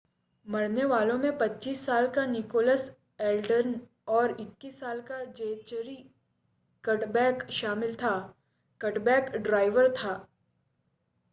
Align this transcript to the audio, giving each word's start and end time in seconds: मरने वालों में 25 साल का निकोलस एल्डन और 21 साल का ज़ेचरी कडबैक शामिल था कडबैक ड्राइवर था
मरने 0.45 0.85
वालों 0.85 1.17
में 1.17 1.31
25 1.37 1.75
साल 1.77 2.07
का 2.07 2.25
निकोलस 2.25 2.89
एल्डन 3.21 3.79
और 4.07 4.35
21 4.35 4.79
साल 4.79 5.01
का 5.01 5.23
ज़ेचरी 5.23 5.95
कडबैक 6.83 7.43
शामिल 7.51 7.95
था 7.95 8.13
कडबैक 8.81 9.29
ड्राइवर 9.37 9.91
था 9.93 10.15